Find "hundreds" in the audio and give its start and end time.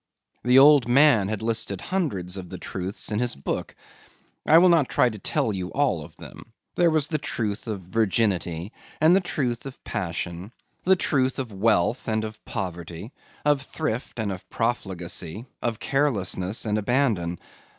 1.79-2.35